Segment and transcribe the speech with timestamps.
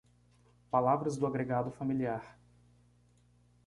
[0.71, 2.35] Palavras do agregado familiar